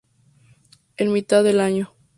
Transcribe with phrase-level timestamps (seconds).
[0.97, 1.93] En mitad del año.